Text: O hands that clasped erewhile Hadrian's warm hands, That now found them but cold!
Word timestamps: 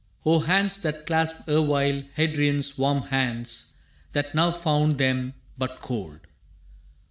O 0.25 0.39
hands 0.39 0.79
that 0.81 1.05
clasped 1.05 1.47
erewhile 1.47 2.01
Hadrian's 2.15 2.75
warm 2.75 3.03
hands, 3.03 3.73
That 4.13 4.33
now 4.33 4.49
found 4.49 4.97
them 4.97 5.35
but 5.59 5.79
cold! 5.79 6.21